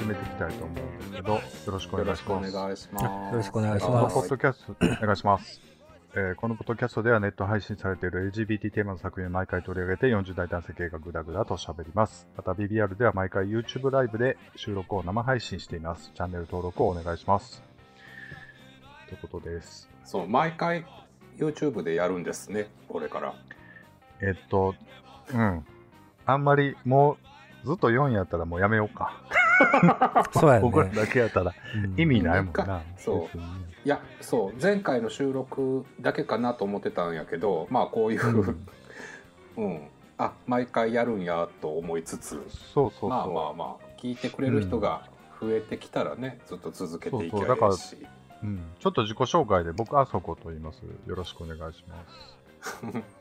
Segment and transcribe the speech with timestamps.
[0.00, 2.52] 始めていきたいと思うんですけど、よろしくお願いします。
[2.52, 3.04] 願いします。
[3.04, 5.60] よろしくお願いしこのますポッドキャスト、お願いします。
[6.14, 12.26] えーこのポッドキャストではネット配信されている LGBT テーマの作品を毎回取り上げて40代男性系がグダグダと喋ります。
[12.34, 16.10] また BBR では毎回 YouTube ライブで収録を生配信しています。
[16.14, 17.62] チャンネル登録をお願いします。
[19.06, 19.90] ということです。
[20.06, 20.86] そう、毎回
[21.36, 23.34] YouTube でやるんですね、これから。
[24.22, 24.74] えっと、
[25.32, 25.64] うん。
[26.24, 27.18] あんまりも
[27.64, 29.22] うずっと4やったらもうやめようか。
[30.32, 30.94] そうや僕らね。
[30.94, 32.82] だけやったらうん意味ないもんなな。
[32.96, 33.38] そう
[33.84, 38.56] いや、そう、前回の収録だけかなと思ってたんやけど、まあこういう、
[39.56, 39.88] うん、
[40.18, 43.10] あ、毎回やるんやと思いつつ、そうそうそう。
[43.10, 45.04] まあまあまあ、聞いてくれる人が
[45.40, 48.06] 増えてきたらね、ずっと続けていきゃそうそうだからいいし。
[48.42, 50.82] うん、ちょっと自己紹介で僕あそこと言います。
[51.06, 52.40] よろしくお願いします。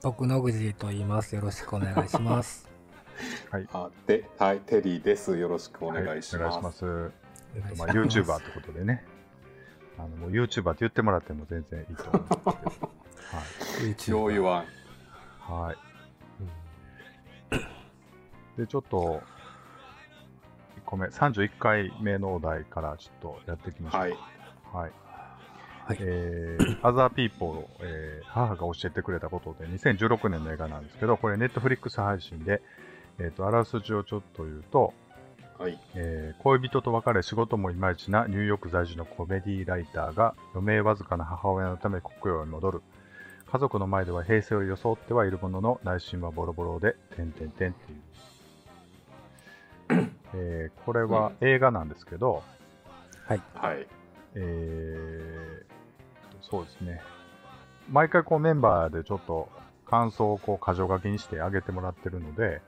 [0.03, 1.35] 僕野口と言います。
[1.35, 2.68] よろしくお願いします。
[3.51, 3.67] はい。
[3.73, 5.37] あで、はい、テリーです。
[5.37, 6.61] よろしくお願いしはいお願いしま。
[6.63, 6.85] ますす。
[6.85, 9.05] お願いしまあ、ます YouTuber ってことでね。
[9.97, 14.15] あのもう YouTuber って言ってもらっても全然いいと思うんですけど。
[14.15, 15.51] YouTube よう言わん。
[15.53, 15.75] はい。
[17.55, 18.57] はい。
[18.57, 19.21] で、ちょっと、
[20.77, 24.07] 1個目、31回目のお題からちょっとやっていきましょうか。
[24.07, 24.11] はい。
[24.83, 24.91] はい。
[25.89, 32.61] はいえー、Other People、えー母が教えてくれたことで2016年の映画なんですけど、これ Netflix 配信で、
[33.19, 34.93] えー、とあらすじをちょっと言うと、
[35.57, 35.77] はい。
[35.95, 42.81] えー恋人と別れ仕事もいまいちなニューヨーク在住のコメディライターが余命わずかな母親のため国境へ戻る。
[43.51, 47.95] 家族の前では平成を装ってはいるものの内心はボロボロで、てんてんてんってい
[49.99, 50.09] う。
[50.35, 52.43] えーこれは映画なんですけど、
[53.25, 53.41] はい。
[53.55, 53.87] はい。
[54.35, 55.69] えー
[56.41, 57.01] そうですね。
[57.91, 59.49] 毎回こうメンバーでちょっと
[59.85, 62.61] 感想をこう箇条書きにしてあげてもらってるので、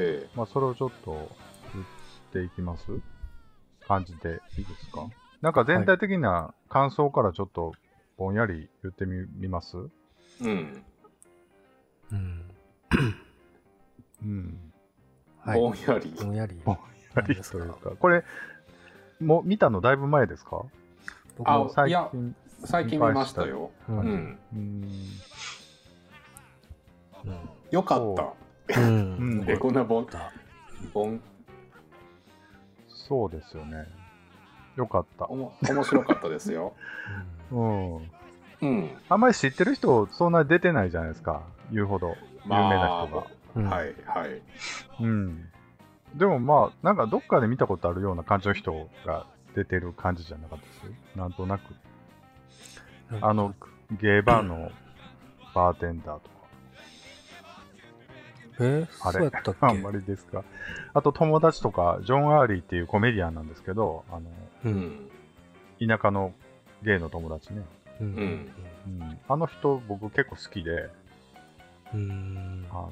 [0.00, 1.12] えまあ、それをちょっと
[1.74, 1.86] 言っ
[2.32, 2.84] ていきます？
[3.86, 5.06] 感じでいいですか？
[5.42, 7.72] なんか全体的な感想からちょっと
[8.16, 9.76] ぼんやり言ってみみます？
[10.42, 10.84] えうん。
[12.12, 12.44] うん。
[14.22, 14.72] うん。
[15.40, 15.60] はい。
[15.60, 16.14] ぼんやり。
[16.22, 16.60] ぼんやり。
[16.64, 17.90] ぼんやり何ですかというか？
[17.98, 18.24] これ、
[19.20, 20.62] もう見たのだいぶ前ですか？
[21.38, 22.34] 僕あも、最いや近。
[22.64, 23.70] 最近見ましたよ。
[23.88, 23.92] う。
[23.92, 24.38] うんん。
[24.52, 25.20] うん。
[27.70, 28.34] よかった。
[28.76, 29.16] うん。
[29.40, 30.32] うんえ、こんなぼん、た
[30.92, 31.20] ぼん、
[32.88, 33.86] そうですよね。
[34.76, 35.26] よかった。
[35.26, 36.74] おも、面白かったですよ。
[37.50, 37.96] うん。
[38.62, 38.90] うん。
[39.08, 41.42] あんまり知ってる人、そんなに出てないじゃないですか。
[41.72, 42.16] 言うほど。
[42.44, 43.26] 有名な人が。
[43.56, 44.42] うんはい、はい。
[45.00, 45.48] うん。
[46.14, 51.18] でもまあ、なんかどっかで見たことあるような感じの人が出てる感じじゃなかったです？
[51.18, 51.62] なんとなく。
[53.12, 53.54] うんあの、
[53.90, 54.70] ゲイバーの
[55.52, 56.39] バーテンダーとか。
[58.60, 59.18] えあれ？
[59.18, 59.66] そうやったっけ？
[59.66, 60.44] あんまりですか？
[60.94, 64.20] あと友達とか、ジョン・アーリーっていうコメディアンなんですけど、あの、
[64.64, 64.68] う。
[64.68, 65.10] うんん。
[65.88, 66.32] 田舎の
[66.82, 67.62] ゲイの友達ね。
[68.00, 68.50] うん。
[68.86, 69.18] うん。
[69.28, 70.90] あの人僕結構好きで、
[71.94, 72.66] うん。
[72.70, 72.90] あの、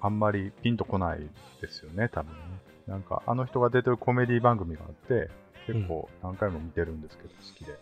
[0.00, 1.20] あんまりピンとこない
[1.60, 2.38] ですよね、多分ね。
[2.86, 5.30] なんか、あの人が出てるコメディ番組があって、
[5.66, 7.72] 結構何回も見てるんですけど、好きで。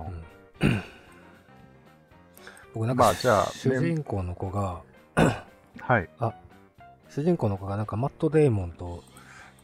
[0.00, 0.02] う
[0.66, 0.82] ん
[2.74, 4.82] 僕なんか、まあ、じゃあ、主人公の子が、
[5.80, 6.08] はい。
[7.10, 9.02] 主人公の子がなんかマット・デイモンと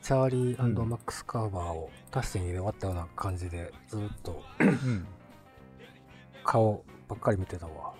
[0.02, 5.06] チャーリーうんマックス・カーバーを足して2で終わったような感じでずっとうん。
[6.44, 7.92] 顔ばっかり見てたわ。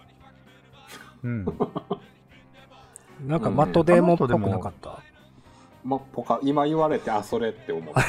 [1.23, 1.45] うん。
[3.27, 5.01] なんかうんマット・デーモンっぽくなかった？
[5.85, 8.01] ま、ポカ、今言われて、あ、それって思った。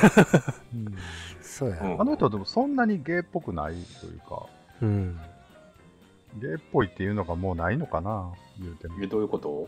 [0.73, 0.95] うん
[1.41, 1.81] そうや。
[1.81, 4.45] うんあの人でもそんなにゲイっぽくないというか、
[4.81, 5.19] うん。
[6.39, 9.07] ゲイっぽいっていうのがもうないのかな、言うてもえ。
[9.07, 9.67] どういうこと？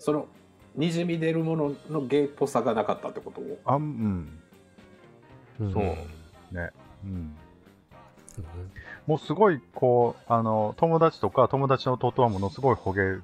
[0.00, 0.26] その、
[0.74, 3.42] にじみ出るもののゲイっぽさがなかったってこと？
[3.64, 4.30] あん、
[5.60, 5.72] うん。
[5.72, 5.84] そう。
[6.54, 6.70] ね。
[7.04, 7.10] うん。
[7.10, 7.36] うん。
[9.06, 13.16] もうすごい、こう、あの、友達とか友達の弟はものすごいほげ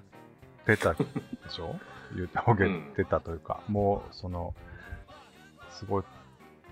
[0.66, 1.04] てたで
[1.48, 1.76] しょ？
[2.14, 4.54] 言うてほげてたというか、もう、その、
[5.70, 6.04] すごい、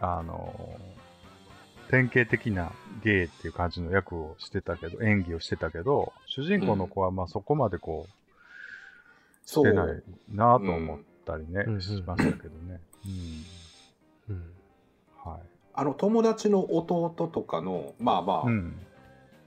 [0.01, 0.79] あの、
[1.91, 8.13] 典型的なゲイっていう感じの役をしてたけど、演技をしてたけど、主人公の子はまあそこまでこう、
[9.45, 9.65] しそう。
[9.65, 12.81] てないなと思ったりね、うんしましたけどね。
[14.29, 14.35] うん。
[14.35, 14.45] うん
[15.25, 15.41] はい。
[15.75, 18.79] あの、友達の弟とかの、まあまあ、うん。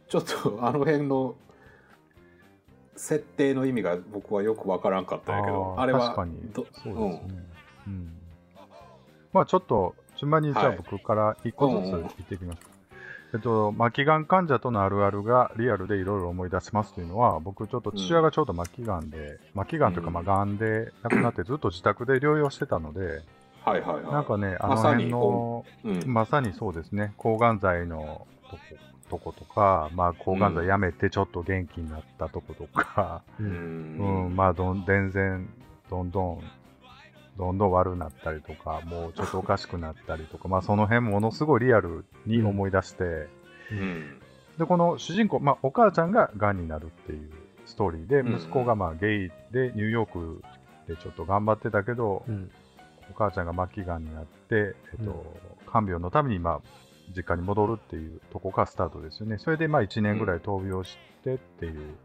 [0.07, 1.35] ちょっとあの辺の
[2.95, 7.45] 設定の意味が僕はよくわからんかったんやけど、ーあれは確かにどそうですね。
[7.87, 8.17] うん。
[9.33, 12.76] まあちょっと、順番にじゃあはい僕から一個ずつ言っていきます。
[13.37, 23.21] えっと、末期がん患者とのあるあるがリアルでいろいろ思い出せますというのは、僕ちょっと父親がちょうど末期がんで、末期がんというか、うんまあ、がんで亡くなってずっと自宅で療養してたので、
[23.63, 24.11] はいはいはい。
[24.11, 26.03] なんかね、あのまさに辺の、うん。
[26.07, 28.61] まさにそうですね、抗がん剤のとこ
[29.09, 33.43] とことか、まあ、抗がん剤やめてちょっと元気になったとことか、う。
[33.43, 35.47] うんうん、まあどん、全然、
[35.89, 36.41] どんどん、
[37.37, 43.27] どんどん悪くなったりとか、もうちょっとおかしくなったりとか、 まあ、その辺ものすごいリアルに思い出して、
[43.71, 44.19] うん。
[44.57, 47.29] で、この主人公、まあ、お母ちゃんが癌になるっていう
[47.65, 50.41] ストーリーで、うんうん息子がまあゲイでニューヨーク
[50.87, 52.49] でちょっと頑張ってたけど、うん。
[53.09, 55.25] お母ちゃんが末期がんになって、えっと、
[55.65, 56.61] 看病のために、まあ、
[57.15, 59.37] 実家に戻るっていうとこからスタートですよね。
[59.37, 61.95] それで、まあ、1年ぐらい闘病してっていう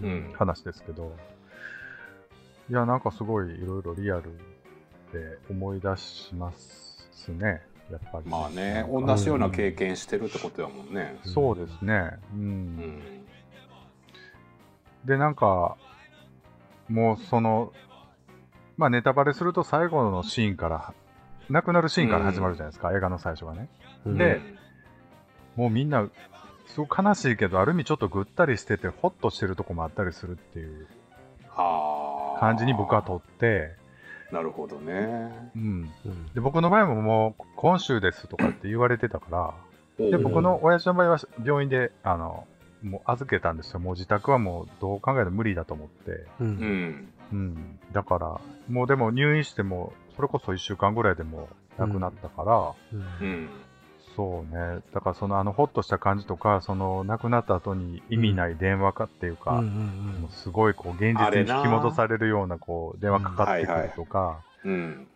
[0.00, 0.32] うん。
[0.36, 1.12] 話ですけど、
[2.70, 4.30] いや、なんかすごいいろいろリアル
[5.12, 8.28] で思い出しますね、やっぱり。
[8.28, 11.18] まあね、同じような経験してるってことだもんね。
[11.24, 12.12] そうですね。
[12.34, 12.40] うん。
[12.40, 13.02] うん。
[15.04, 15.76] で、なんか、
[16.88, 17.72] もうその、
[18.76, 20.94] まあネタバレすると最後のシーンから、
[21.50, 23.68] 亡くなるシーンから始まるじゃないですか、映画の最初がね。
[24.04, 24.40] うんで
[25.56, 26.08] もうみんな、
[26.66, 30.86] すごく悲しいけど、ある意味ちょっとぐったりしてて、ホッとしてるとこもあったりするっていう
[31.48, 32.38] はあ。
[32.38, 33.74] 感じに僕はとって、
[34.32, 35.50] なるほどね。
[35.56, 35.90] うん。
[36.04, 36.26] うん。
[36.34, 39.54] で、僕の場合ももう、今週ですとかって言われてたか
[39.98, 42.46] ら、で、僕の親父の場合は病院で、あの、
[42.82, 43.80] もう預けたんですよ。
[43.80, 46.10] もう自宅はもうどう考えても無理だと思って。
[46.12, 46.26] う。
[46.40, 47.12] うんん。
[47.32, 47.78] うん。
[47.92, 51.48] だから、もうでも入院しても、それこそ1週間ぐらいでも
[51.78, 53.48] う亡くなったから、うんうん。
[54.18, 54.80] そうね。
[54.92, 65.06] だからそのあの、ホッとした感じとか、その亡くなった後に意味ない電話かっていうか、うんうんもうすごいこう、現実に引き戻されるような、こう、電話かかってくるとか、うん。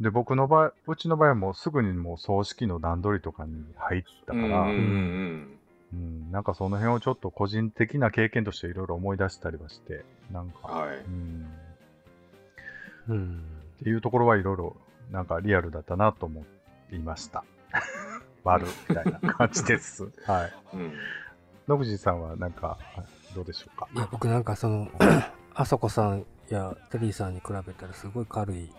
[0.00, 5.58] で、僕の場合、うちの場合はもうすぐにもう葬式の段取りとかに入ったから、うん
[6.30, 10.96] なんかその辺をちょっと個人的な経験としていろいろ思い出したりはして、なんか、はい。
[10.98, 11.46] うん、
[13.08, 13.16] うん。
[13.16, 13.40] うん。
[13.80, 14.76] っていうところはいろいろ
[15.10, 16.44] なんかリアルだったなと思
[16.92, 17.44] いました。
[18.44, 20.04] 悪みたいな感じです。
[20.26, 20.52] はい。
[20.74, 20.92] うん。
[21.68, 22.78] 野口さんはなんか、
[23.34, 23.88] どうでしょうか？
[23.94, 24.88] いや、僕なんかその、
[25.54, 28.70] あそこさんやテリーさんに比べたらすごい軽い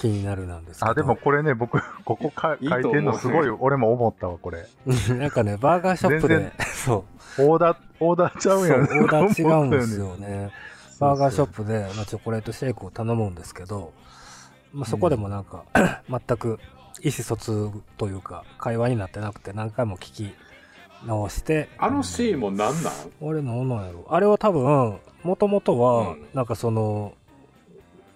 [0.00, 0.90] 気になるなんですけど。
[0.92, 4.66] あ、でもこれね、僕、ここか書いてんのすごい、俺も思ったわ、これ。
[5.18, 6.52] なんかね、バーガーショップ全で、
[6.84, 7.04] そ
[7.38, 8.82] う、オーダー、オーダーちゃそううやん。
[8.82, 10.50] オーダー違うんですよね。
[11.00, 13.92] バーガーショップで、まあ、チョコレートシェイクを頼むんですけど、
[14.72, 15.64] まあ、そこでもなんか、
[16.08, 16.60] 全く
[17.02, 20.34] 意思疎通というか、会話になってなくて何回も聞き
[21.06, 22.82] 直して、あのシーンもなん？
[22.82, 22.92] なん。
[22.92, 24.06] あれなんなんやろ。
[24.08, 27.12] あれは多分、もともとはうん、なんかその、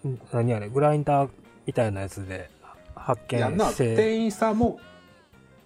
[0.07, 1.31] ん何あれ、グラインダー
[1.67, 2.49] みたいなやつで
[2.95, 4.81] 発見して、店員さんも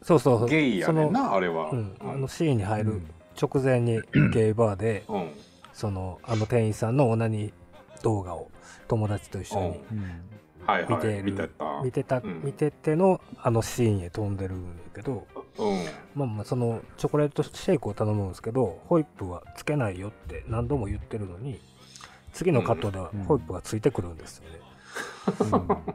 [0.03, 0.39] そうそう。
[0.41, 1.71] そう、ゲイやねんな、あれは。
[1.71, 3.11] うん、あのシーンに入るうん。
[3.41, 4.01] 直前に
[4.33, 5.31] ゲイバーで、うん。
[5.73, 7.53] その、あの店員さんのオナニー
[8.03, 8.51] 動画を
[8.89, 9.67] 友達と一緒に。
[9.93, 10.23] うん
[10.67, 10.95] はいはい。
[10.95, 11.83] 見てる見てた。
[11.85, 15.27] 見てた、うん見ててのあのシーンへ飛んでるんだけど、
[15.59, 15.85] うん。
[16.15, 21.61] まあまあそのチョコレートシェイクを頼むんですけど、ホイップはつけないよって何度も言ってるのに、
[22.33, 24.59] 次のカットではうんホイップがついてくるんですよね。
[25.41, 25.95] うん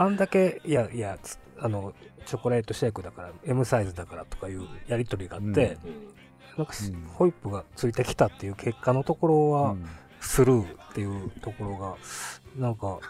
[0.00, 1.92] あんだけ、いやいや、つあの、
[2.24, 5.76] チョコレートシェイクだから、M サイズだからとかいうやりとりがあって、
[6.56, 6.72] なんか
[7.14, 9.76] ホイップがついてきたっていう結果のところは、
[10.20, 11.96] スルーっていうところが、
[12.56, 13.00] なんか、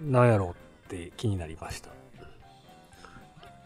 [0.00, 1.90] なんやろうって気になりました。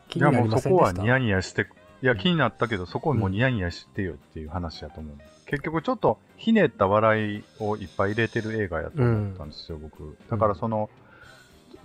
[0.08, 1.12] 気いやもうになりまそこはニせんでした？
[1.12, 1.66] ヤニヤして、
[2.02, 5.16] いや、気になったけど、そこはもうニヤニヤしてよっていう話やと思う。
[5.46, 10.16] 結局、ちょっとひねった笑いをいっぱい入れてる映画やと思ったんですよ、僕。
[10.30, 10.90] だから、その、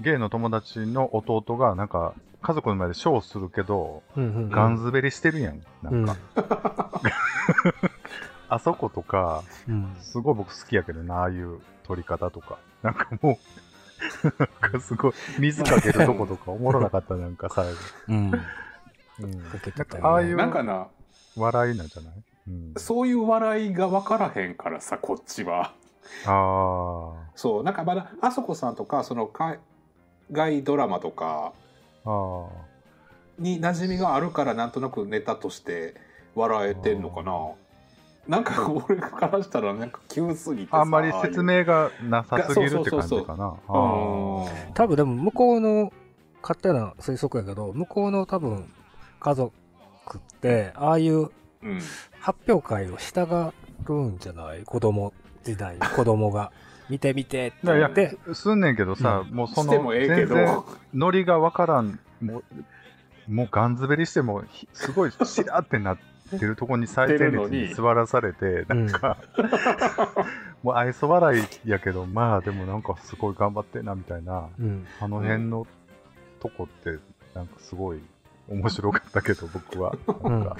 [0.02, 5.62] ゲイの友達の弟が、なんか、家族の前でショーするけど、うんうんガンズベリしてるやん。
[5.82, 6.16] なんか、
[8.50, 12.60] あそことか、うんすごい僕好きやけどな、ああいう撮り方とか。
[12.84, 13.38] なんかもう、
[14.24, 17.72] なんかすごい、水かけるとことかおもろなかった、なんか最後。
[18.10, 18.32] うん。
[19.20, 20.88] うんかけてたよねああいうなんかな、
[21.38, 22.14] 笑いなんじゃない、
[22.50, 25.74] うん、そういう笑いが分からへんからさ、こっちは。
[26.26, 29.60] あそう、なんかまだ、あそこさんとか、その海
[30.32, 31.54] 外ドラマとか
[32.06, 32.48] あ、あ
[33.40, 35.96] に馴染みがあるから、なんとなくネタとして
[36.36, 37.32] 笑えてんのかな。
[38.28, 40.82] なんか俺からしたら、なんか急すぎてさあ。
[40.82, 43.54] あんまり説明がなさすぎるって感じかな。
[43.68, 44.48] 多
[44.88, 45.94] 分でも向こうの
[46.42, 48.72] 勝手な推測やけど、向こうの多分
[49.20, 49.54] 家族
[50.18, 51.30] って、ああいう
[51.62, 51.80] うん。
[52.20, 53.54] 発表会をしたが
[53.88, 54.64] るんじゃない？
[54.64, 55.14] 子供
[55.44, 56.52] 時代に 子供が。
[56.88, 60.66] 見て見てってって、すんねんけどさ、もうそのしてもええけ全然ど。
[60.94, 62.44] ノリがわからん、も
[63.28, 65.98] う、もうガンズベリしても、ひすごいしらってなっ
[66.32, 69.18] 出るとこに最前列に座らされて、なんか、
[70.64, 75.68] もう愛想笑いやけど、まあでもなんかすごい頑張ってんなみたいな、うん、あの辺の
[76.40, 76.98] とこって、
[77.34, 78.00] なんかすごい
[78.50, 79.96] 面白かったけど、僕は。
[80.24, 80.58] なんか、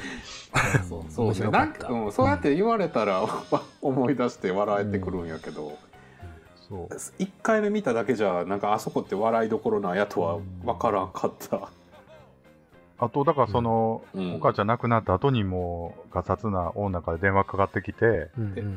[0.88, 1.52] そうそうね。
[1.52, 3.24] なんか、うん、そうやって言われたら、
[3.82, 5.78] 思い出して笑えてくるんやけど、
[6.68, 6.94] そう。
[7.20, 11.70] 1回目見ただけじゃ、なんかあそこって笑いどころなんやとは分からんかった。
[12.98, 18.30] あと、だからその、うん、お母ちゃん亡くなった後にも、ガサツな女から電話かかってきて、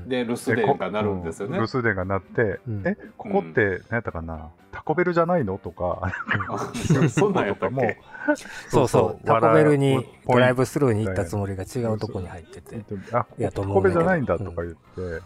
[0.09, 1.57] で、留守電が鳴るんですよね。
[1.59, 5.57] 留守電が鳴って、うん、え、ここって、何やったかな、タコベルじゃないの？
[5.59, 6.13] とか、
[7.11, 8.01] そんなんやったっけ？
[8.71, 12.83] そうそう、タコベルにドライブスルーに行ったつもりが違うとこに入ってて。
[13.13, 15.23] あ、タコベルじゃないんだとか言って、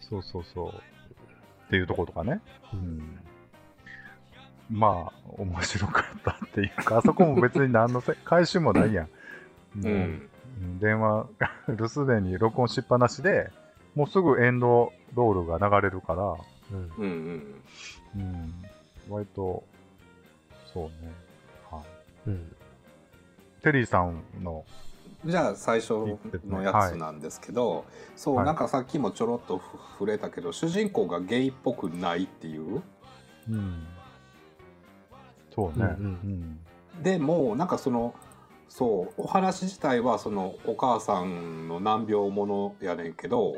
[0.00, 0.68] そうそうそう。
[0.68, 2.40] っていうとことかね。
[2.72, 3.18] うん
[4.70, 9.08] まあ、面白かったっていうか、あそこも別に何のせ回収もないやん。
[9.82, 10.28] うん。
[10.80, 11.26] 電話、
[11.68, 13.50] 留守電に録音しっぱなしで、
[13.94, 16.22] もうすぐエンドロールが流れるから、
[16.72, 16.92] うん。
[16.98, 17.62] うん、
[18.16, 18.54] うん。
[19.08, 19.64] 割と、
[20.72, 21.12] そうね。
[21.70, 21.82] は
[22.26, 22.30] い。
[22.30, 22.56] うん。
[23.62, 24.64] テリーさんの
[25.24, 25.94] じゃあ最初
[26.46, 27.84] のやつなんですけど、はい、
[28.16, 29.60] そう、はい、なんかさっきもちょろっと
[29.98, 32.82] 触れたけど主人公がゲイっぽくないっていう、
[33.50, 33.86] うん、
[35.58, 36.60] そうね、うん、
[36.96, 38.14] うん、でもなんかその
[38.68, 43.56] そうお話自体はそのお母さんの難病ものやねんけど、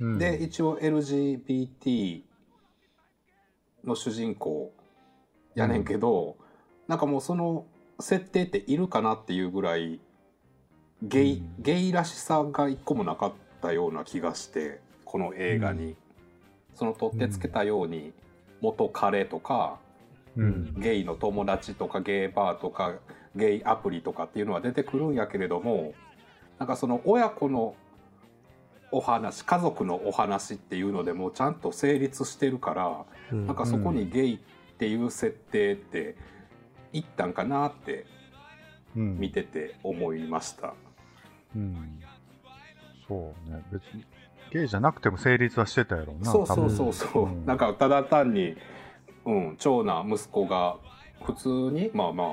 [0.00, 2.22] うん、で一応 LGBT
[3.84, 4.72] の主人公
[5.54, 6.44] やねんけど、うん、
[6.88, 7.64] なんかもうその
[8.00, 10.00] 設定っているかなっていうぐらい
[11.02, 13.32] ゲイうん、ゲイらしさが一個もなかっ
[13.62, 15.96] たような気がしてこの映画に、
[16.74, 18.12] その取ってつけたように
[18.60, 19.78] 元彼とか
[20.40, 22.94] うん、ゲイの友達とかゲイバーとか
[23.36, 25.92] ゲイアプリとかっていうのは出てくるんやけれども
[26.58, 27.76] なんかその親子の
[28.90, 34.38] お話家族のお話っていうのでもちゃんと成立してるから、うん、なんかそこにゲイっ
[34.78, 36.16] ていう設定って
[36.92, 38.06] いったんかなって
[38.94, 40.74] 見てて思いました。
[41.54, 42.00] うん、うん、
[43.06, 43.62] そうね。
[43.70, 44.04] 別に
[44.50, 48.56] ゲイじゃなくても成立はしてたやろうなそうそうそうそう、うん、なんかただ単に
[49.24, 50.76] うん、長男息子が
[51.22, 52.28] 普通にまあまあ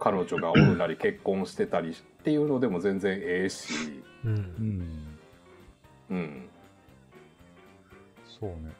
[0.00, 5.18] 彼女がおるなり結婚してたりっていうのでも全然ええし、うん、
[6.10, 6.48] うん、
[8.40, 8.72] そうね。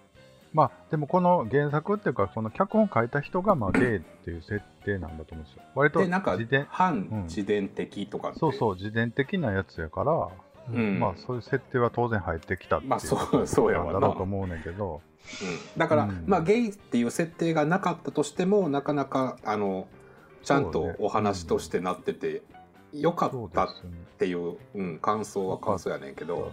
[0.53, 5.63] まあでもこの原作っていうかこの脚本書いた人がまあゲイっていう設定なんだと思うんですよ。
[5.75, 6.39] 割となんか
[6.71, 10.29] 反自伝的とか、うん、そうそう自伝的なやつやから
[10.73, 15.01] うん、まあそういう設定は当然入ってきたっていう、まあ、そうそうやわだろうと思うねんけど、
[15.43, 19.87] うん、だから、うん、まあゲイっていう設定がなかったとしてもなかなかあの
[20.43, 22.43] ちゃんとお話としてなってて、
[22.93, 23.69] ね、よかったっ
[24.19, 26.53] ていう、うん、感想は感想やねんけど、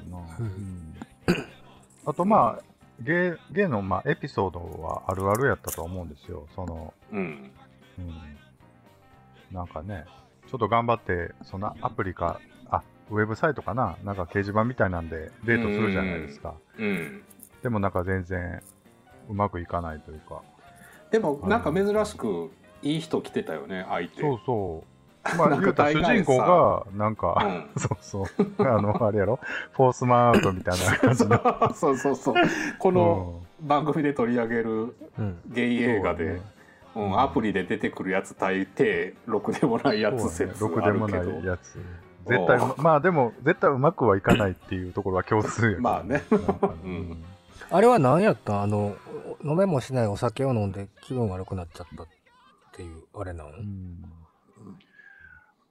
[2.06, 2.64] あとまあ
[3.02, 6.48] ゲイゲイのまあエピソードはあるあるやったと思うんですよ。
[6.56, 7.52] そのうん、
[8.00, 8.22] うん、
[9.52, 10.06] なんかね
[10.50, 12.40] ちょっと頑張ってそのアプリか
[13.12, 13.98] ウェブサイトかな？
[14.04, 16.56] なんか掲示板みたいなんでデートするじゃないですか。
[16.78, 17.22] うん、
[17.62, 18.62] でもなんか全然
[19.30, 20.42] うまくいかないというか。
[21.12, 24.22] でもなんか珍しくいい人来てたよね、相手。
[24.22, 24.88] そうそう。
[25.40, 28.28] まあ、言うたら主人公が、なんか、うん、 そうそう。
[28.60, 29.40] あの、あれやろ？
[29.72, 31.74] フォースマンアウトみたいな感じの。
[31.74, 32.36] そうそうそう。
[32.78, 34.96] この番組で取り上げる
[35.48, 36.42] ゲイ映画で、
[36.96, 40.68] うん、アプリで出てくるやつ大抵、ろくでもないやつ説あるけど。
[40.68, 41.80] ろくでもないやつ。
[42.26, 46.24] 絶対、 まあでも、絶対うまくはいかないっていうところは共通やまあね。
[46.84, 47.24] うん、
[47.70, 48.62] あれは何やった？
[48.62, 48.96] あの、
[49.44, 52.08] 飲めもしないお酒を飲んで気分悪くなっちゃったっ
[52.74, 54.04] ていう、あれなの、うん、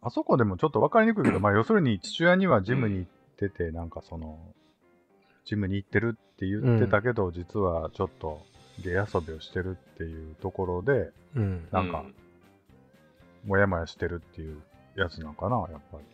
[0.00, 4.38] あそこでもちょっと分かりにくいけど、 まあ要するに父親にはジムに行ってて、なんかその、
[5.44, 8.40] ジムに行ってるって言ってたけど、実はちょっと
[8.82, 12.04] 芸遊びをしてるっていうところで、うん、なんか、
[13.46, 14.62] もやもやしてるっていう
[14.96, 16.04] やつなんかな、やっぱり。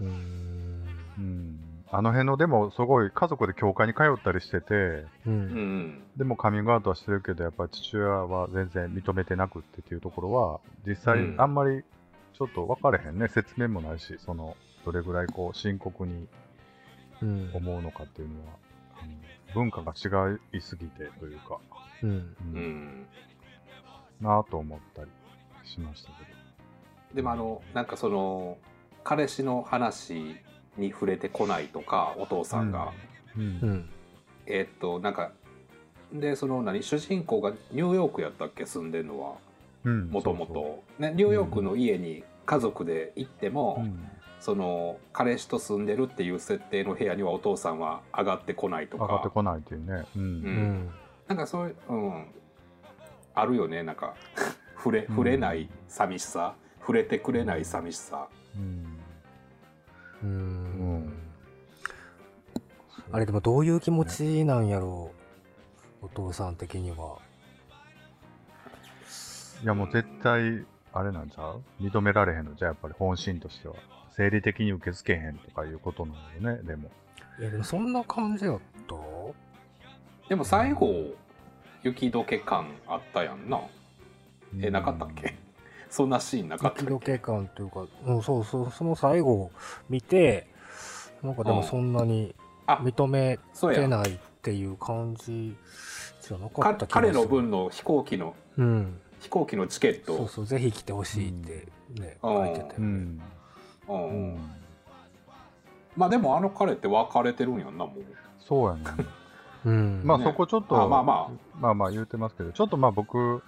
[0.00, 1.60] うん。
[1.96, 11.84] あの辺の、でも、すごい家族で教会に通ったりしてて、うん、でもカミングアウトはしてるけど、やっぱり父親は全然認めてなくってっていうところは、実際、あんまり
[12.36, 16.26] ちょっと分かれへんね、説明もないし、その、どれぐらいこう深刻に
[17.54, 18.56] 思うのかっていうのは、
[19.04, 21.60] うん、文化が違いすぎてというか、
[22.02, 23.06] うん、うん、
[24.20, 25.10] なぁと思ったり
[25.64, 26.28] しましたけど。
[27.14, 28.58] でもあの、なんかその、
[29.04, 30.36] 彼氏の話
[30.76, 32.92] に触れてこないとかお父さんが、
[33.36, 33.42] うん。
[33.42, 33.90] うん、
[34.46, 35.32] えー、っとなんか
[36.12, 39.34] でその何主人公がニューヨークやったっけ住んでるのは。
[39.84, 43.84] もともとニューヨークの家に家族で行っても、
[44.40, 49.04] その彼氏と住んでるっていう設定の部屋にはお父さんは上がってこないとか。
[49.04, 50.06] 上がってこないっていうね。
[50.16, 50.90] うん、うん、
[51.28, 52.26] なんかそういう、うん、
[53.34, 54.14] あるよねなんか。
[54.76, 58.28] 触れ触れない寂しさ、うん、触れてくれない寂しさ。
[58.56, 58.93] うん
[60.24, 61.12] うん、
[63.12, 65.12] あれでもどういう気持ちなんやろ
[66.02, 67.18] うお父さん的には。
[69.62, 71.62] いやもう絶対あれなんちゃう？
[71.80, 72.54] 認められへんの？
[72.54, 73.74] じゃあやっぱり本心としては
[74.16, 76.90] 生理的に受け付けへんとかいうことなのよねでも。
[77.38, 78.94] いやでもそんな感じやった？
[80.28, 80.88] でも最後
[81.82, 83.60] 雪解け感あったやんな。
[84.60, 85.34] えなかったっけ？
[85.94, 89.52] そんなシーンなかった雪解け感というか、うん、そうそうその最後
[89.88, 90.48] 見て
[91.22, 92.34] なんかでもそんなに
[92.66, 93.38] 認め
[93.72, 95.54] てないっていう感じ
[96.20, 100.16] じゃなかった彼の分の飛行機の、うん、飛行機のチケット。
[100.16, 101.68] そうそうぜひ来てほしいって
[102.00, 103.22] ね、うん、書いてて、うん。
[103.88, 104.38] うん、
[105.96, 108.04] まあでもあの彼って別れてるんやんなもう。
[108.40, 108.80] そうやね。
[109.64, 111.30] うん、まあそこちょっと、ね、まあまあ。
[111.60, 113.44] まあまあ言うてますけどちょっとまあ僕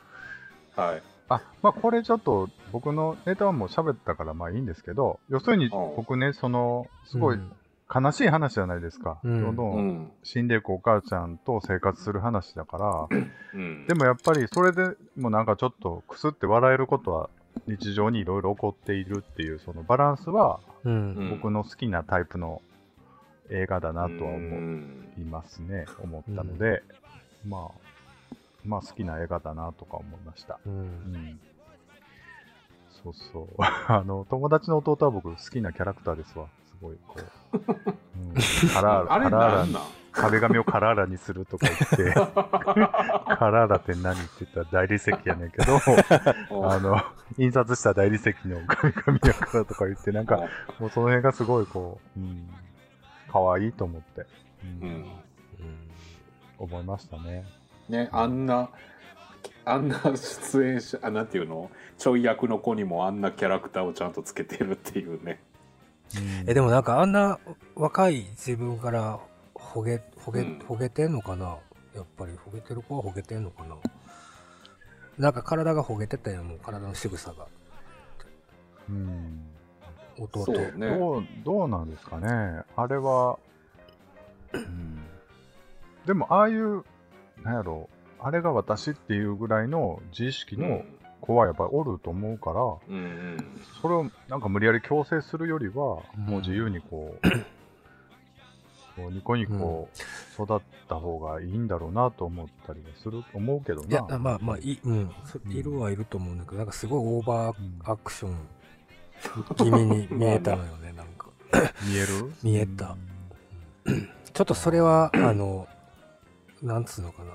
[0.77, 7.39] はいあまあこれちょっと僕のネタはもう喋ったからまあいいんですけど要するに僕ねそのすごい
[7.93, 13.21] 悲しい話じゃないですか、うん、どんどん死んでいくお母ちゃんと生活する話だから、
[13.55, 17.31] うん、でもやっぱりそれでもなんかちょっとくすって笑えることは
[17.67, 22.61] 日常にいろいろ起こっているっていうそのバランスは、僕の好きなタイプの
[23.51, 24.57] 映画だなとは思
[25.17, 26.83] いますね、思ったので、
[27.47, 27.86] まあ
[28.67, 30.59] まあ好きな映画だなとか思いました。
[30.67, 31.41] うん。
[33.03, 33.47] そうそう。
[33.63, 36.47] あの、友達の弟は僕好きなキャラクターですわ。
[36.67, 37.17] すごいこ
[37.53, 38.35] う、うん、
[38.73, 39.81] カラーラ、 カラーラ
[40.17, 45.79] 壁紙をカラーラにするとか言って、 カラーラって何って言ったら大理石やねんけど、
[46.69, 47.03] あの、
[47.37, 50.39] 印刷した大理石の壁紙やからとか言って、なんか、
[50.79, 52.49] もうその辺がすごいこう、うん、
[53.31, 54.27] 可愛いと思って、
[54.81, 55.07] うん、うん、
[56.59, 57.45] 思いましたね。
[57.89, 58.71] ね、あんな、
[59.65, 61.71] あんな出演者、あ、なんていうの？
[61.99, 65.41] ちょい役の子にもあんなキャラクターをちゃんとつけてるっていうね。
[66.47, 67.39] え、でもなんかあんな
[67.75, 69.19] 若い自分から
[69.55, 71.59] ほげ、ほげ、ほげてんのかな？
[71.95, 73.77] やっぱりほげてる子はほげてんのかな？
[75.19, 77.47] なんか体がほげてたよ、もう体の仕草が。
[78.89, 79.43] うん。
[80.19, 80.53] 弟。
[80.77, 82.63] ね、どう、どうなんですかね。
[82.77, 83.39] あれは、
[84.53, 85.03] うん。
[86.07, 86.85] でも、ああいう、
[87.43, 87.89] なんやろ
[88.21, 90.83] う、あれが私っていうぐらいの自意識の
[91.21, 96.03] 子はやっぱりおると思うから、うんうん、それをなんか無理やり強制するよりは、も
[96.39, 97.29] う自由にこう、
[98.97, 99.89] こうニコニコ
[100.35, 103.89] 育った方がいいんだろうなと思ったりはする、思うけどな。
[103.89, 105.11] いや、まあまあ、い,、うん、
[105.49, 108.37] いるはいると思うんだけど、なんかすごいオーバーアクション
[109.57, 111.29] 気味に見えたのよね、なんか。
[111.87, 112.33] 見える？
[112.43, 112.97] 見えた。
[114.33, 115.67] ちょっとそれは、あの、
[116.63, 117.33] なんつうのかな。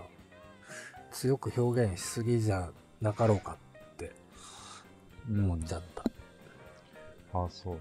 [1.12, 3.57] 強く表現しすぎじゃなかろうか
[5.29, 6.03] 思っちゃった。
[7.34, 7.79] うん、ああ、そう。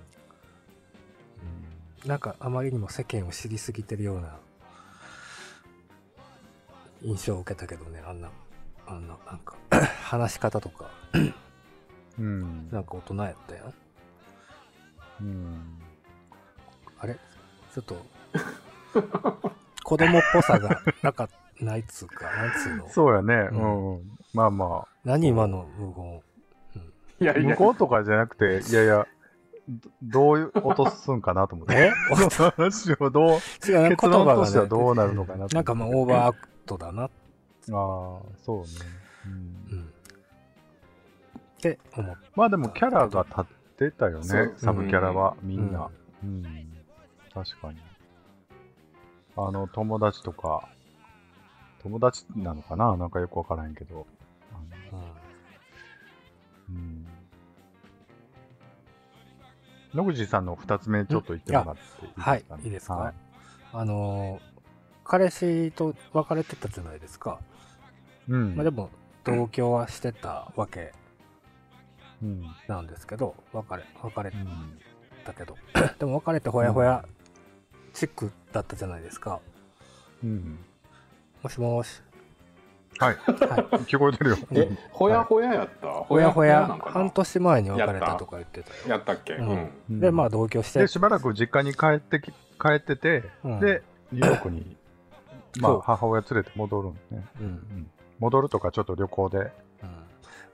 [2.03, 4.37] うん、なんかあまりにも世間を知りすぎてるような。
[7.03, 8.31] 印象を受けたけどね、あんな、
[8.87, 9.57] あんな、なんか
[10.05, 10.91] 話し方とか。
[12.19, 13.75] うん、なんか大人やったやん。
[15.23, 15.79] うん、
[16.99, 17.17] あれ？
[17.75, 18.05] ちょっと
[19.85, 21.29] 子供っぽさがなか
[21.61, 22.89] ないっつうか、 なんつうの？
[22.89, 24.19] そうやね、うん、うん。
[24.35, 24.89] まあまあ。
[25.05, 26.23] 何今の無言。
[27.21, 27.51] いやいや。
[27.51, 29.07] 向こうとかじゃなくて、いやいや、
[30.03, 31.75] どういう落とすんかなと思って。
[31.75, 31.91] え？
[32.57, 37.05] 話 をどう、結論としてはどうなるのかななんかまあオーバーアクトだな。
[37.05, 37.11] ああ、
[37.69, 38.67] そうね。
[39.27, 39.33] うん。
[39.33, 39.91] うん、っ
[41.61, 43.45] て思っまあでもキャラが立っ
[43.77, 45.89] てたよね、サブキャラは、みんな。
[46.25, 46.69] うん、うん。
[47.35, 47.79] 確かに。
[49.47, 50.69] あの、友達とか、
[51.83, 52.97] 友達なのかな？
[52.97, 54.07] なんかよくわからんけど。
[56.69, 57.07] うん。
[59.95, 63.15] 野口さんの2つ目ちょっと言ってもらっていいですか、ね、はい、いいですか、はい、
[63.73, 64.41] あのー、
[65.03, 67.41] 彼氏と別れてたじゃないですか。
[68.29, 68.55] うん。
[68.55, 68.91] まあでも、
[69.25, 70.93] 同居はしてたわけ
[72.69, 74.33] なんですけど、別れ、別れ
[75.25, 77.05] たけど、うん、でも別れてほやほや
[77.93, 79.41] チックだったじゃないですか。
[80.23, 80.59] うん。
[81.43, 82.03] もしもし。
[82.99, 83.15] はい。
[83.15, 83.35] はい、
[83.87, 84.37] 聞こえてるよ。
[84.53, 85.89] え、ほやほややった？
[85.89, 88.75] ほやほや、半年前に別れたとか言ってたよ。
[88.89, 90.81] やったっけ、うん、で、まあ同居して。
[90.81, 93.23] で、しばらく実家に帰ってき、帰ってて、
[93.61, 94.77] で、ニューヨークに、
[95.61, 97.27] まあ母親連れて戻るんね。
[97.41, 97.91] うん。
[98.19, 99.51] 戻るとかちょっと旅行で。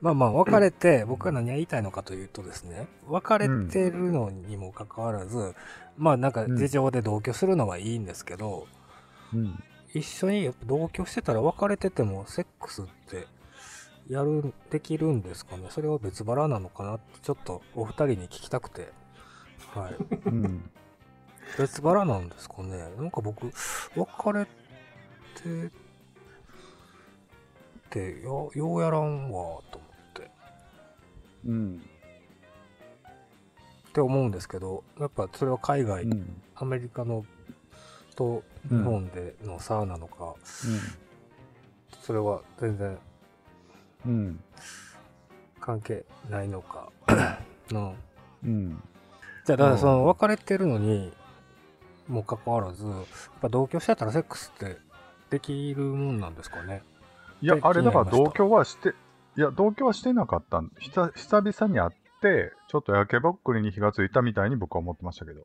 [0.01, 5.55] まあまあ、別れて、僕が何が言いたいのかというとですね、別れてるのにもかかわらず、
[5.97, 8.67] まあなんか事情で同居するのはいいんですけど、
[9.33, 9.63] うん。
[9.95, 13.27] 一緒に同居してたら別れててもセックスって
[14.09, 15.69] やる、できるんですかね？
[15.71, 18.93] それは別腹なのかなってちょっとお二人に聞きたくて。
[19.75, 19.95] はい。
[21.59, 22.77] 別腹なんですかね？
[22.99, 24.51] なんか僕、別れて
[25.67, 25.71] っ
[27.89, 29.86] て、よようやらんわ、と思。
[31.47, 31.83] うん。
[33.89, 36.43] って思うんですけど、やっぱそれは海外、うん。
[36.55, 37.25] アメリカの
[38.15, 40.35] と日本での差なのか、
[42.03, 42.99] それは全然
[44.07, 44.43] うん。
[45.61, 46.91] 関係ないのか。
[47.73, 47.95] うん。
[48.45, 48.83] うん。
[49.45, 51.13] じゃあ、だからその別れてるのに
[52.09, 53.05] もかかわらず、やっ
[53.41, 54.79] ぱ同居してたらセックスって
[55.31, 56.83] できるもんなんですかね？
[57.43, 58.95] いやで、あれだから同居はして、
[59.37, 61.90] いや、同居はしてなかったん久々に会っ
[62.22, 65.40] て、ちょっと焼けぼっくりに火がついたみたいに僕は思ってましたけど。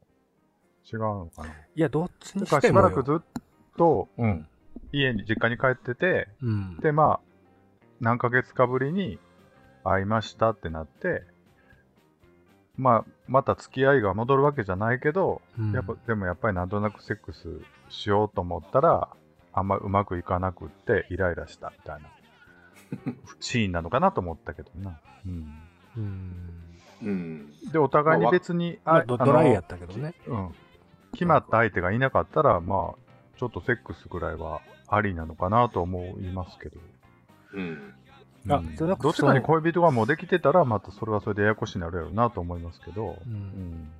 [0.92, 1.50] 違うのかな。
[1.50, 2.90] いや、どっちにしてもよ。
[2.90, 3.44] しばらくずっ
[3.78, 4.48] と、うん、
[4.92, 6.78] 家に、実家に帰ってて、うん。
[6.78, 7.20] で、まあ、
[8.00, 9.20] 何ヶ月かぶりに
[9.84, 11.24] 会いましたってなって、
[12.78, 19.10] まあ、また付き合いが戻るわけじゃないけど、うんやっぱでもやっぱりなんとなくセックスしようと思ったら、
[19.54, 22.10] あんまうまくいかなくってイライラしたみたいな
[23.40, 25.00] シーンなのかなと思ったけどな。
[25.26, 25.54] うん、
[25.98, 26.62] うん。
[27.04, 27.54] うん。
[27.72, 30.14] で、お互いに別に、まあ、ドドライやっったけどね。
[30.28, 30.50] うん、
[31.14, 36.78] 決まった相手がいなかったら、まあ、ちょっとセックスぐらいはありなのかなと思いますけど。
[37.54, 37.94] うん。
[38.50, 43.30] あうんじゃなくてどっちかに恋人がもうできてたら、またそれはそれでややこしになるやろうなと思いますけど、う。
[43.30, 43.92] うんん。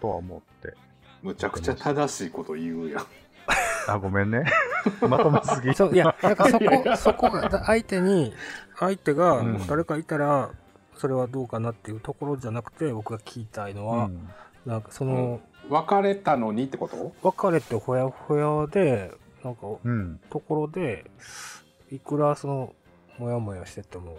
[0.00, 0.74] とは思って。
[1.22, 3.06] むちゃくちゃ正しいこと言うやん。
[3.94, 4.44] あ、ごめんね。
[5.08, 5.74] まとめすぎ。
[5.74, 8.32] そう、いや、なんかそこ、 そこが、だ相手に、
[8.78, 10.50] 相手がうん誰かいたら、
[10.96, 14.28] それはどうかなっていうところじゃなくて、僕が聞きたいのは、うん
[14.66, 17.12] なんかその、別れたのにってこと？
[17.22, 20.20] 別れてほやほやで、なんか、うん。
[20.28, 21.10] ところで、
[21.90, 22.74] いくらその、
[23.18, 24.18] もやもやしてても、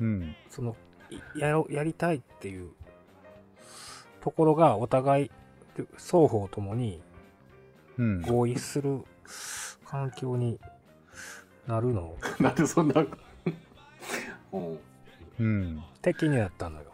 [0.00, 0.36] うん。
[0.48, 0.76] その、
[1.34, 2.70] いやろ、やりたいっていう
[4.20, 5.30] ところがお互い、
[5.96, 7.11] 双方ともにうん。
[7.98, 9.04] 合意する
[9.84, 10.58] 環境に
[11.66, 12.16] なるの？
[12.40, 13.04] なんでそんな。
[14.52, 14.78] うん。
[15.38, 15.78] うん。
[15.78, 16.92] って気になったのよ。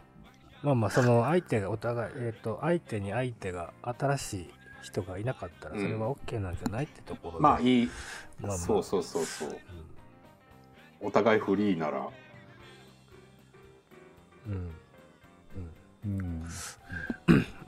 [0.62, 4.50] まあまあ、その相手がお互い、えっ、と、相手に相手が新しい
[4.82, 7.40] 人がいなかったら、それは OK なんじゃないってところで。
[7.40, 7.90] まあいい。
[8.40, 9.48] まあまあそうそうそうそう。
[9.50, 9.52] う
[11.00, 12.00] お互いフリーなら。
[12.00, 12.10] ん。
[14.46, 14.74] うん。
[16.04, 16.48] うん。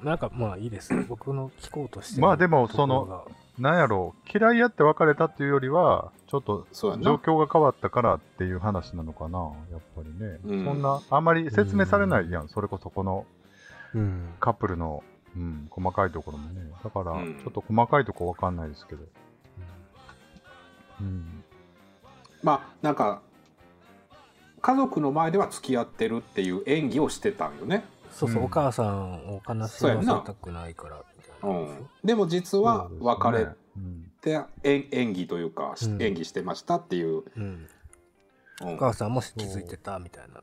[0.03, 0.95] なんかまあいいです。
[1.09, 3.25] 僕の聞こうとしてるまあでもところが
[3.59, 9.39] なんやろう、嫌いやって別れたっていうよりは、ちょっと状況が変わったからっていう話なのかな、
[9.71, 10.39] やっぱりね。
[10.45, 13.27] うんそんな、あんまり説明されないやん、それこそこの
[13.95, 14.35] うん。
[14.41, 15.03] カップルの、
[15.37, 16.61] うん、細かいところもね。
[16.83, 19.05] だから、うんちょっと細かいとこわかんないですけど。
[21.01, 21.45] うん。
[22.43, 23.23] まあなんか。
[24.63, 27.83] 家族の前では付き合ってるっていう演技をしてたんよね。
[28.11, 31.59] そうそう、うんお母さんを悲しませたくないから、みたいな。
[31.59, 31.89] うん。
[32.05, 37.25] でも実はそうですね別れうんて演演技というか、うん演技してましたっていう。
[37.37, 37.43] うん。
[37.43, 37.69] うん
[38.63, 40.43] お母さんも気づいてた、みたいな。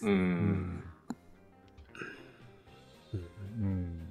[0.00, 0.08] うん。
[0.08, 0.82] うん
[3.58, 4.08] うん。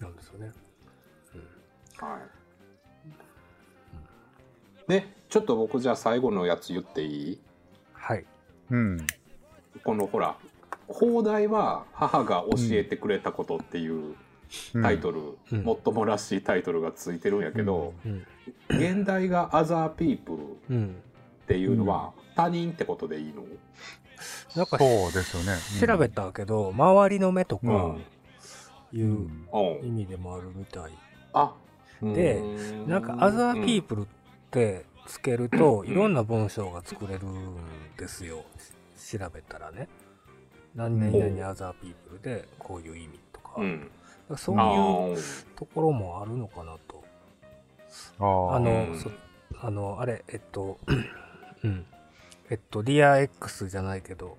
[0.00, 0.50] なんですよね。
[1.98, 2.18] は
[4.88, 4.90] い。
[4.90, 7.40] で、ちょっと僕じゃあ最後のやつ言っていい？
[7.92, 8.24] はい。
[8.70, 9.06] うん。
[9.84, 10.34] このほら、
[10.92, 14.14] 放題は母が教えてくれたことっていう
[14.82, 15.62] タイトル、うん。
[15.64, 18.26] もっともらしいタイトルがついてるんやけど、うん。
[18.68, 20.38] 現代が other people っ
[20.70, 20.96] うん。
[21.46, 23.42] ていうのは他人ってことでいいの？
[24.54, 25.58] なんかそうですよね。
[25.80, 25.88] うん。
[25.88, 28.04] 調べたけど、周りの目とかうん。
[28.92, 29.48] いううん。
[29.80, 29.84] う。
[29.84, 30.92] ん意味でもあるみたい。
[31.32, 31.52] あ。
[32.00, 32.88] でうーん。
[32.88, 34.06] なんか、other うん people っ
[34.50, 35.88] てつけると、うん。
[35.88, 37.56] いろんな文章が作れるん
[37.96, 38.44] ですよ。
[38.96, 39.88] 調べたらね。
[40.74, 43.54] 何々々 other people でこういう意味とか。
[43.58, 43.90] うん、だか
[44.30, 47.02] らそうあいうーところもあるのかなと。
[48.18, 49.10] あああの、うんそ
[49.60, 50.78] あの、あれ、えっと、
[51.62, 51.86] うん。
[52.50, 54.36] えっと、DRX じゃないけど、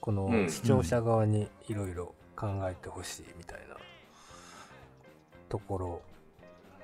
[0.00, 3.76] このうん視聴者側にいろいろ考えてほしいみたいな
[5.48, 5.86] ところ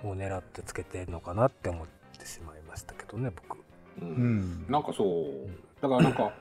[0.09, 3.59] を狙ってつけてるのかなって思ってしまいましたけどね、僕。
[3.59, 3.61] う
[4.02, 4.70] うんん。
[4.70, 6.33] なんかそうだからなんか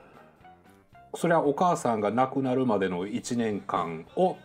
[1.14, 4.36] それはお母さんが亡くなるまでの1年間を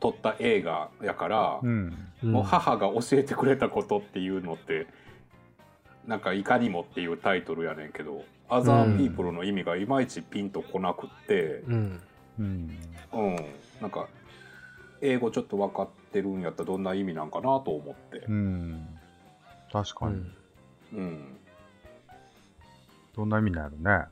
[0.00, 2.08] 撮った映画やから、うん。
[2.22, 4.88] もう母が教えてくれたことっていうのって
[6.06, 12.00] なんかいかにもっていうタイトルやねんけど「アザーピープル」の意味がいまいちピンとこなくってうん。
[12.40, 12.78] うん。
[13.12, 13.36] うん、
[13.80, 14.08] なんか
[15.00, 18.86] 英語ちょっと分かってるんやったらどんな意味なんかなと思ってう、ん。
[19.72, 20.14] 確かに。
[20.14, 20.34] うん。
[20.94, 21.38] うん、
[23.14, 24.06] どんな意味なんやろね。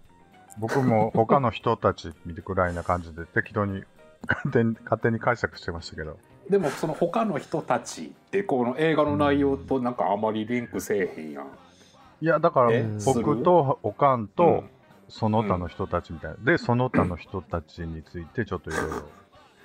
[0.58, 3.82] 僕も他の人たち見てくらいな感じで適当に
[4.26, 6.18] 勝手に勝手に解釈してましたけど。
[6.48, 11.46] でもその他の人たちってこの映画の内容となんかあまりリンクせえへんやん。
[12.20, 12.86] いや、だからえ？
[13.04, 14.70] 僕とおかんとうん
[15.08, 16.36] その他の人たちみたいな。
[16.44, 19.02] で、その他の人たちについてちょっといろいろっ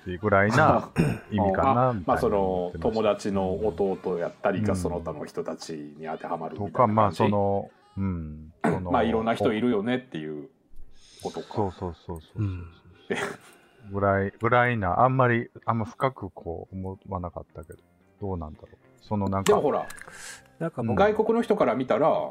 [0.04, 0.90] ていうぐらいな
[1.30, 2.14] 意味かなみたいな。
[2.14, 8.52] まあその友達の弟弟やったりがうんその他の人たちに当てはまるみたいなとか、まあ感じその、うん。
[8.90, 10.48] まあいろんな人いるよねっていう
[11.22, 11.46] ことか。
[11.54, 12.44] そうそうそうそうう。
[12.44, 12.66] ん。
[13.92, 17.78] ぐらい、ぐらいな、あんまり、あんま深くこう思わなかったけど、
[18.20, 18.76] どうなんだろう。
[19.00, 19.86] そのなんか、でもほら
[20.58, 22.30] なんか僕、外国の人から見たら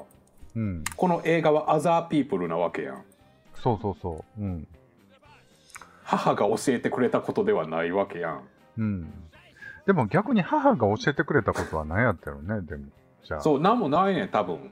[0.56, 0.84] うん。
[0.96, 3.04] この映画はアザーピープルなわけやん。
[3.56, 4.42] そうそうそう。
[4.42, 4.68] うん。
[6.04, 8.42] 母が教えてくれたことではないわけやん。
[8.78, 9.14] うん。
[9.86, 12.86] でも逆に母が教えてくれたことは何やったよね、でも。
[13.24, 13.42] じゃあ。
[13.42, 14.72] そうなんもないねん多分。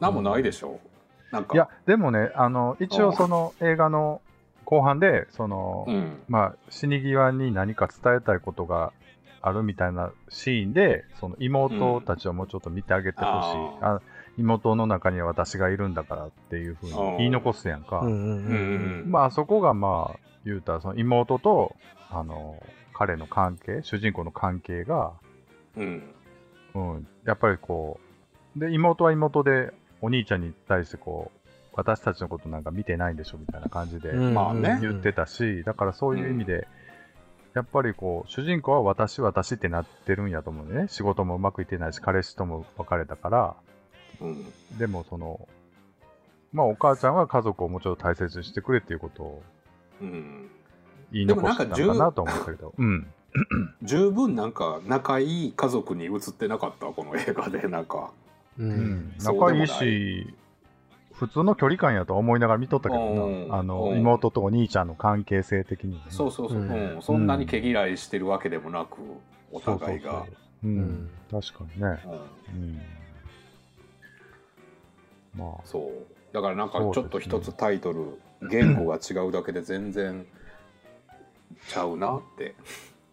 [0.00, 0.80] なんもないでしょ。
[1.32, 1.54] なんか。
[1.54, 4.20] いや、でもね、あの、一応その映画の
[4.64, 6.22] 後半で、その、うん。
[6.28, 8.92] まあ、死に際に何か伝えたいことが
[9.40, 13.58] あるみたいなシーンで、その妹たちをもうちょっと見てあげてほしい。
[13.80, 13.84] うん。
[13.84, 14.00] あ
[14.38, 18.00] 妹の中には私がいるんだからっていうふうに言い残すやんか。
[19.04, 21.76] まあ、そこがまあ、言うたら、その妹と、
[22.10, 22.56] あの、
[22.94, 25.12] 彼の関係、主人公の関係が、
[25.76, 26.14] うん。
[26.74, 28.00] うん、やっぱりこ
[28.56, 36.68] う、で、妹は妹で、お兄ちゃんに対してこう、私たちのことなんか見てないんでしょみたいな感じでうんまあね言ってたし、だからそういう意味で、
[37.54, 40.88] やっぱりこう、主人公は私、私ってなってるんやと思うんでね。
[40.88, 43.56] 仕事もうまくいってないし、彼氏とも別れたから、
[44.20, 45.48] うんでもその、
[46.52, 49.42] まあお母ちゃんは家族をもうちょっと大切にしてくれっていうことを
[50.00, 50.50] うん
[51.10, 52.74] 言い残してたのかなと思ったけど。
[52.76, 53.06] うん。
[53.82, 58.12] 十分なんか仲いい家族に映ってなかったこの映画でなんか
[58.58, 58.62] う。
[58.62, 59.12] うん。
[59.22, 60.34] 仲いいし、
[61.12, 63.48] 普通の距離感やとは思いながら見とったけどうん。
[63.48, 63.98] な、あのうん。
[63.98, 66.94] 妹とお兄ちゃんの関係性的にね、そうそうそう、うん。
[66.94, 67.02] うん。
[67.02, 68.98] そんなに毛嫌いしてるわけでもなく
[69.52, 70.10] おそうそう互いが。
[70.12, 70.26] そう
[70.64, 72.00] うん、確かにね、
[72.54, 72.62] うん。
[72.62, 72.80] うん、
[75.36, 76.34] まあ、そう。
[76.34, 80.24] だからなんかちょっと一つタイトル、言語が違うだけで全然
[81.68, 82.54] ちゃうなって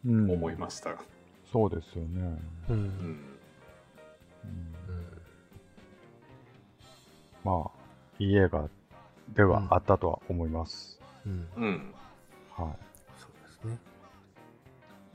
[0.05, 0.95] うん、思いました、
[1.51, 3.19] そうですよね、うん。
[7.43, 7.71] まあ、
[8.19, 8.69] いい映画
[9.33, 10.99] ではあったとは思います。
[11.25, 11.47] うん。
[11.55, 11.93] うん
[12.55, 12.77] はい。
[13.17, 13.31] そう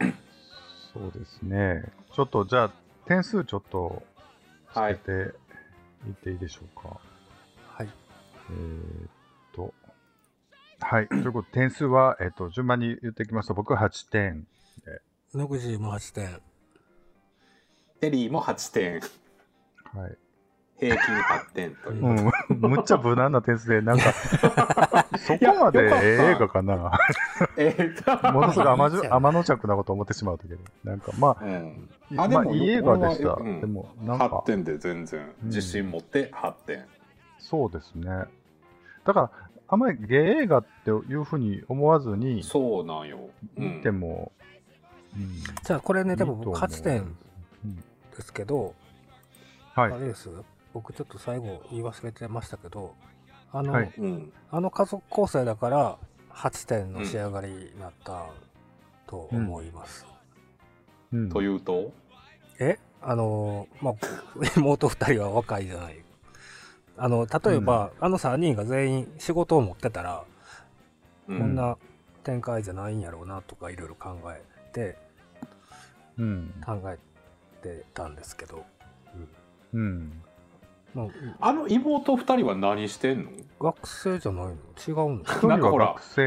[0.01, 0.15] ですね。
[0.93, 1.93] そうですね。
[2.13, 2.73] ちょっとじゃあ、
[3.07, 4.03] 点数ちょっと
[4.73, 7.01] つはいけていっていいでしょうか？
[7.69, 7.89] はい。
[8.51, 9.09] えーっ
[9.55, 9.75] と、
[10.81, 11.09] はい。
[11.09, 14.47] ということで、点数は、えーっと、順番に言っていきますと、僕は8点。
[15.35, 16.41] 68点。
[18.01, 19.01] テリーも8点
[20.01, 20.17] はい。
[20.79, 22.33] 平均8点という、うん、
[22.71, 24.13] むっちゃ無難な点数で、なんか、
[25.19, 26.99] そこまで映画かな。
[27.57, 27.95] えー
[28.33, 31.89] ものすごい甘の着なこと思ってしまうけど、なんか、まあ、うん。
[32.11, 33.35] いあでもまあいい映画でした。
[33.35, 33.61] うん。
[33.61, 36.85] でも、なん8か、点で全然自信持って8点、
[37.39, 38.25] そうですね。
[39.05, 39.31] だから、
[39.69, 43.19] あんまりゲー映画っていうふうに思わずにそうなんよ、
[43.57, 43.77] うん。
[43.77, 44.33] 見ても、
[45.17, 45.33] うん。
[45.63, 46.63] じゃあこれね、でも僕いいと思う。
[46.63, 47.03] 8点
[47.65, 47.77] うん。
[47.77, 47.85] で
[48.21, 48.75] すけど、
[49.75, 49.93] はい。
[49.93, 49.97] あ。
[49.99, 50.29] れです？
[50.75, 52.95] 僕ちょっと最後言い忘れてましたけど、
[53.53, 53.93] あの、はい。
[53.97, 54.33] うん。
[54.51, 55.99] あの家族構成だから
[56.33, 58.27] 8点の仕上がりになった
[59.07, 60.05] と思います。
[61.13, 61.29] うん。
[61.31, 61.93] というと？
[62.59, 62.79] え？
[63.01, 63.95] あの、まあ、
[64.59, 66.05] 妹2人は若いじゃない。
[66.97, 70.25] あの、例えば、あの3人が全員仕事を持ってたら、
[71.29, 71.39] うん。
[71.39, 71.79] こんな
[72.25, 74.99] 展開じゃないんやろうなとかいろいろ考えて、
[76.17, 76.55] うん。
[76.65, 76.99] 考え
[77.63, 78.65] てたんですけど、
[79.73, 80.23] うん。
[80.95, 81.05] ま
[81.41, 83.31] あ、あの妹2人は何してんの？
[83.61, 84.53] 学生じゃないの？
[84.53, 85.21] 違うの？
[85.23, 86.23] 一 人なんかほらは学生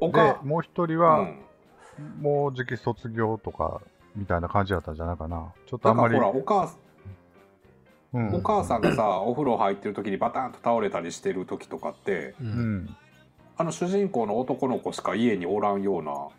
[0.00, 1.38] で、もう一人うは、ん
[2.20, 3.80] もうじき卒業とか、
[4.16, 5.52] みたいな感じだったんじゃないかな。
[5.66, 6.16] ちょっとあんまり。
[6.16, 6.68] お母
[8.12, 12.44] うんお母さんがさ お風呂入ってる時にバタンと倒れたりしてる時とかってう。
[12.44, 12.96] うんん。
[13.56, 16.32] あの主人公の男の子しか家におらんようなそう、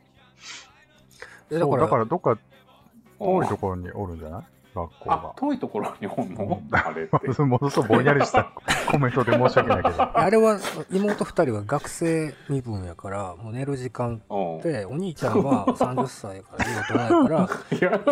[1.51, 2.37] えだから、だからどっか
[3.19, 4.43] 遠いとこころにおるんじゃない？
[4.75, 5.33] 学校あが。
[5.37, 6.33] 遠いところにおん。
[6.35, 7.17] のあれって。
[7.41, 8.51] ものすごいぼんやりした
[8.91, 10.19] コメントで申し訳ないけど。
[10.19, 10.59] あれは
[10.91, 14.61] 妹2人は学生身分やから、もう寝る時間うん。
[14.61, 17.49] で、お兄ちゃんは30歳やから、いいから、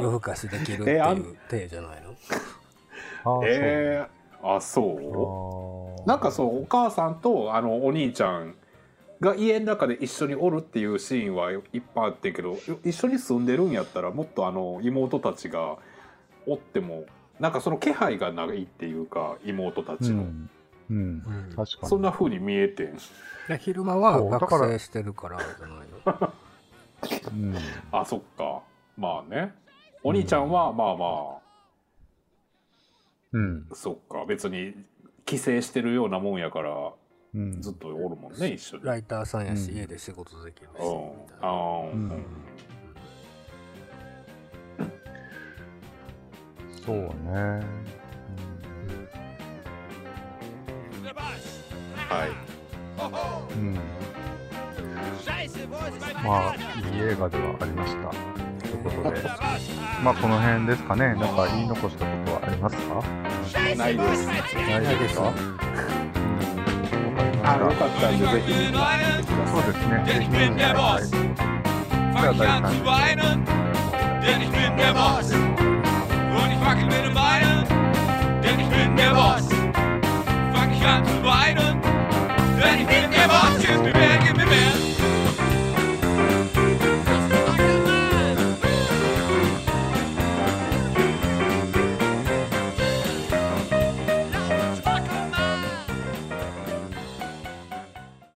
[0.02, 2.02] 夜更かしできるっていう体じゃない
[3.26, 3.42] の？
[3.46, 6.08] えー、あそう？
[6.08, 8.56] なんかそうお母さんとあのお兄ちゃん
[9.22, 11.62] が家の中で一緒におるっていうシーンはいっ
[11.96, 15.78] ぱいあってんけど一緒に住んでるんやったらもっとあの妹たちが
[16.46, 17.06] おっても
[17.40, 20.50] なんかその気配がないっていうか妹たちの、うん。
[20.90, 21.90] うん、確かに。
[21.90, 22.98] そんなふうに見えてん。
[23.60, 26.34] 昼間は学生してるからじゃないの
[27.32, 27.56] うん、
[27.92, 28.62] あそっか。
[28.98, 29.54] まあね。
[30.04, 31.42] お兄ちゃんはまあまあ。
[33.34, 33.68] うん。
[33.74, 34.26] そっか。
[34.26, 34.76] 別に
[35.26, 36.94] 帰省してるようなもんやから
[37.36, 38.84] うん、ずっとおるもんね一緒に。
[38.84, 40.86] ライターさんやし、家で仕事できるし、うん、
[41.42, 42.24] ああ、うん、
[46.86, 47.10] そうね、
[52.10, 52.30] はい
[53.56, 53.80] うん。
[56.26, 58.10] まあいい映画ではありました。
[58.68, 59.22] ということで。
[60.04, 61.16] まあこの辺ですかね。
[61.16, 63.02] なんか言い残したことはありますか？
[63.78, 64.28] ないです。
[64.28, 65.16] ないです。
[65.16, 65.32] か？
[67.46, 68.52] あよかったんでぜひ
[69.48, 70.04] そうですね。
[70.06, 71.12] ぜひ見てください。
[72.22, 72.48] では第
[75.22, 75.63] 3
[76.74, 77.68] Denn ich bin dem Beinen.
[78.42, 79.48] Denn ich bin der Boss.
[80.54, 81.80] Fang ich an zu weinen.
[82.60, 83.60] Denn ich bin der Boss.
[83.62, 84.93] Gib mir mehr, gib mir mehr.